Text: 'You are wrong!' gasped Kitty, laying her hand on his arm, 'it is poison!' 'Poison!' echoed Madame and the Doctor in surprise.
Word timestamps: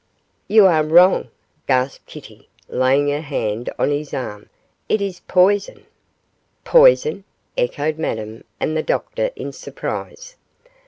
'You 0.47 0.65
are 0.65 0.83
wrong!' 0.83 1.29
gasped 1.67 2.07
Kitty, 2.07 2.49
laying 2.67 3.09
her 3.09 3.21
hand 3.21 3.69
on 3.77 3.91
his 3.91 4.15
arm, 4.15 4.49
'it 4.89 4.99
is 4.99 5.19
poison!' 5.27 5.85
'Poison!' 6.63 7.23
echoed 7.55 7.99
Madame 7.99 8.43
and 8.59 8.75
the 8.75 8.81
Doctor 8.81 9.29
in 9.35 9.51
surprise. 9.53 10.35